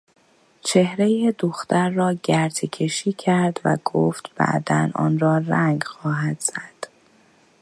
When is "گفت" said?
3.85-4.35